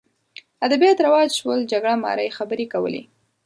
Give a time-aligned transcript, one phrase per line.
[0.65, 3.01] ادبیات رواج شول جګړه مارۍ خبرې کولې